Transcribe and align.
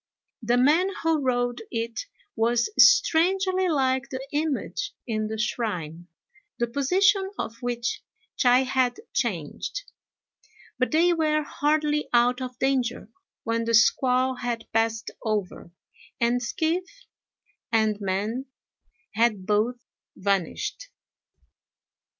The 0.41 0.57
man 0.57 0.89
who 1.03 1.21
rowed 1.21 1.61
it 1.69 2.07
was 2.35 2.71
strangely 2.79 3.67
like 3.69 4.09
the 4.09 4.27
image 4.31 4.93
in 5.05 5.27
the 5.27 5.37
shrine, 5.37 6.07
the 6.57 6.65
position 6.65 7.29
of 7.37 7.57
which 7.61 8.01
Chai 8.35 8.61
had 8.61 8.99
changed; 9.13 9.83
but 10.79 10.89
they 10.89 11.13
were 11.13 11.43
hardly 11.43 12.09
out 12.13 12.41
of 12.41 12.57
danger 12.57 13.09
when 13.43 13.65
the 13.65 13.75
squall 13.75 14.37
had 14.37 14.65
passed 14.73 15.11
over, 15.23 15.69
and 16.19 16.41
skiff 16.41 17.05
and 17.71 18.01
man 18.01 18.47
had 19.13 19.45
both 19.45 19.85
vanished. 20.15 20.89